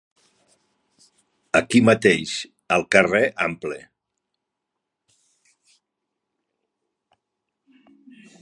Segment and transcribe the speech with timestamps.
[1.59, 2.33] Aquí mateix,
[2.77, 3.77] al carrer Ample.